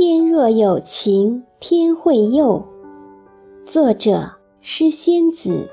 [0.00, 2.64] 天若有情天会佑。
[3.66, 5.68] 作者：诗仙子。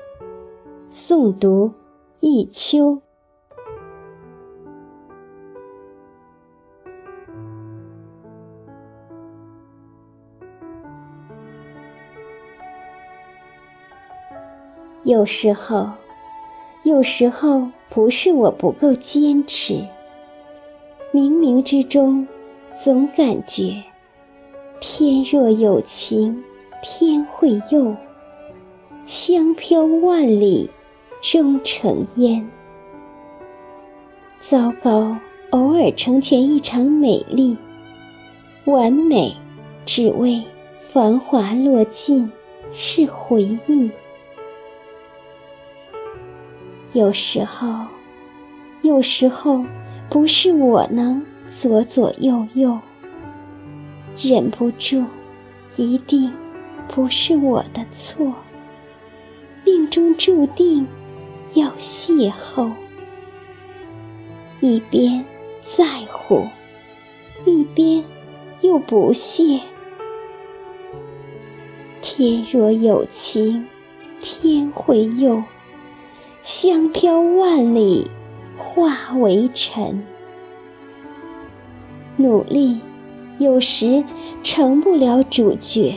[0.90, 1.70] 诵读：
[2.18, 3.00] 忆秋。
[15.04, 15.88] 有时候，
[16.82, 19.74] 有时候不是我不够坚持，
[21.12, 22.26] 冥冥之中
[22.72, 23.84] 总感觉。
[24.78, 26.44] 天若有情
[26.82, 27.96] 天会佑，
[29.06, 30.70] 香飘万里
[31.22, 32.46] 终成烟。
[34.38, 35.16] 糟糕，
[35.50, 37.56] 偶尔成全一场美丽，
[38.66, 39.34] 完美
[39.86, 40.42] 只为
[40.90, 42.30] 繁华落尽
[42.70, 43.90] 是回忆。
[46.92, 47.86] 有时候，
[48.82, 49.64] 有时候
[50.10, 52.78] 不是我能左左右右。
[54.16, 55.04] 忍不住，
[55.76, 56.32] 一定
[56.88, 58.34] 不是我的错。
[59.64, 60.86] 命中注定
[61.54, 62.72] 要邂逅，
[64.60, 65.22] 一边
[65.62, 66.46] 在乎，
[67.44, 68.02] 一边
[68.62, 69.60] 又不屑。
[72.00, 73.66] 天若有情
[74.18, 75.44] 天会佑，
[76.42, 78.10] 香飘万里
[78.56, 80.02] 化为尘。
[82.16, 82.80] 努力。
[83.38, 84.02] 有时
[84.42, 85.94] 成不了主角，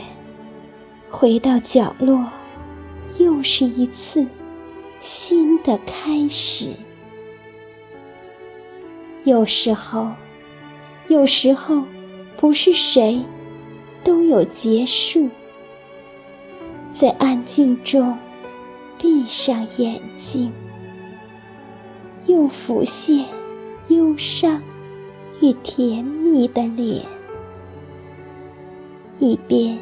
[1.10, 2.26] 回到角落，
[3.18, 4.26] 又是一次
[5.00, 6.74] 新的开始。
[9.24, 10.08] 有时候，
[11.08, 11.82] 有时候
[12.36, 13.24] 不是谁
[14.04, 15.30] 都有结束。
[16.92, 18.18] 在安静中，
[18.98, 20.52] 闭上眼睛，
[22.26, 23.24] 又浮现
[23.88, 24.60] 忧伤
[25.40, 27.02] 与甜蜜的脸。
[29.20, 29.78] 一边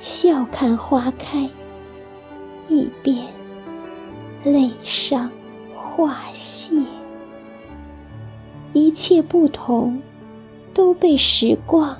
[0.00, 1.48] 笑看花开，
[2.68, 3.16] 一边
[4.44, 5.30] 泪上
[5.74, 6.76] 花谢。
[8.74, 9.98] 一切不同，
[10.74, 11.96] 都被时光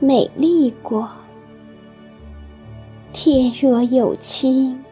[0.00, 1.08] 美丽过。
[3.12, 4.82] 天若有情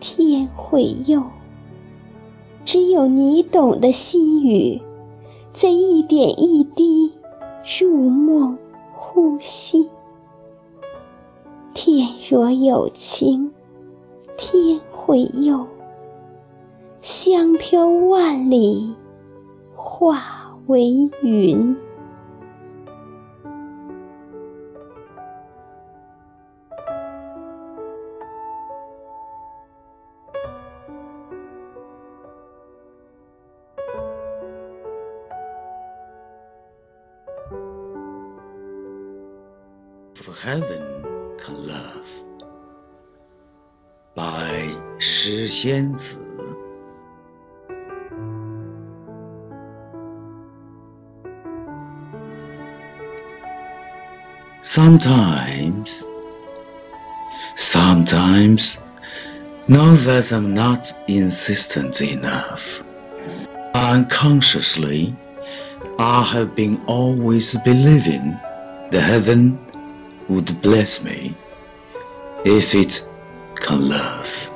[0.00, 1.22] 天会佑。
[2.66, 4.78] 只有你懂的心语，
[5.54, 7.14] 在一点一滴
[7.80, 8.58] 入梦
[8.92, 9.88] 呼吸。
[11.80, 13.52] 天若有情，
[14.36, 15.64] 天会佑。
[17.00, 18.96] 香飘万里，
[19.76, 20.90] 化为
[21.22, 21.76] 云。
[40.16, 41.07] For heaven.
[41.49, 42.23] Love
[44.15, 46.17] by 诗仙子。
[54.61, 56.05] Sometimes,
[57.55, 58.77] sometimes,
[59.67, 62.81] now that I'm not insistent enough,
[63.73, 65.15] unconsciously,
[65.99, 68.37] I have been always believing
[68.89, 69.59] the heaven
[70.28, 71.34] would bless me
[72.44, 73.06] if it
[73.56, 74.50] can love.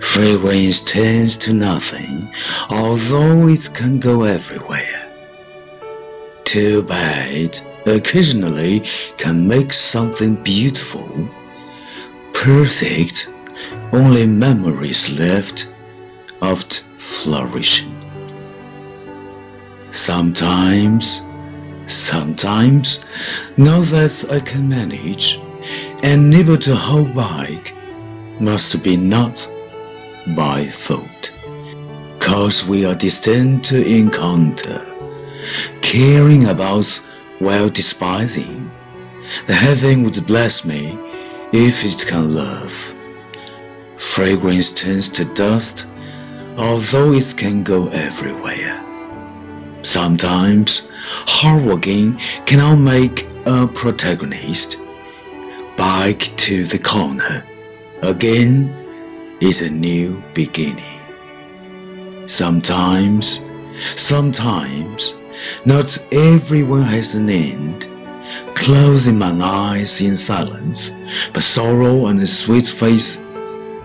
[0.00, 2.28] Fragrance tends to nothing,
[2.70, 5.08] although it can go everywhere.
[6.44, 8.80] Too bad occasionally
[9.16, 11.28] can make something beautiful,
[12.32, 13.30] perfect,
[13.92, 15.68] only memories left
[16.40, 16.62] of
[16.96, 17.96] flourishing.
[19.90, 21.22] Sometimes
[21.92, 23.04] Sometimes,
[23.58, 25.38] now that I can manage,
[26.02, 27.74] and able to hold back,
[28.40, 29.46] must be not
[30.34, 31.32] by fault,
[32.18, 34.80] cause we are destined to encounter,
[35.82, 36.88] caring about
[37.40, 38.70] while despising.
[39.46, 40.98] The heaven would bless me
[41.52, 42.94] if it can love.
[43.96, 45.86] Fragrance turns to dust,
[46.56, 48.82] although it can go everywhere.
[49.82, 50.88] Sometimes
[51.26, 54.78] hardworking cannot make a protagonist.
[55.76, 57.44] Back to the corner.
[58.02, 58.70] Again
[59.40, 61.00] is a new beginning.
[62.26, 63.40] Sometimes,
[63.96, 65.16] sometimes,
[65.64, 67.88] not everyone has an end.
[68.54, 70.92] Closing my eyes in silence,
[71.34, 73.20] but sorrow and a sweet face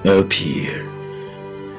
[0.05, 0.96] appear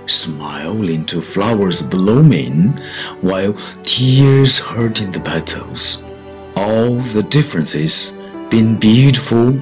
[0.09, 2.79] smile into flowers blooming,
[3.21, 5.99] while tears hurt in the petals.
[6.57, 8.13] all the differences
[8.51, 9.53] being beautiful,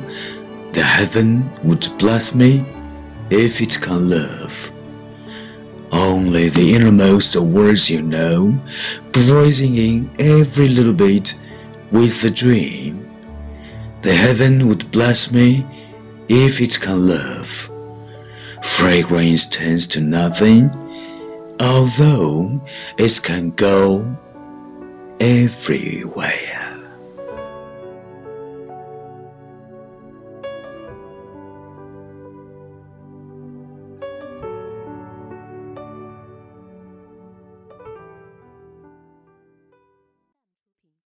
[0.72, 2.64] the heaven would bless me
[3.30, 4.72] if it can love.
[5.92, 8.58] Only the innermost words you know,
[9.28, 11.34] rising in every little bit
[11.90, 13.08] with the dream.
[14.02, 15.66] The heaven would bless me
[16.28, 17.70] if it can love.
[18.66, 20.70] Fragrance tends to nothing,
[21.60, 22.60] although
[22.98, 24.16] it can go
[25.20, 26.65] everywhere.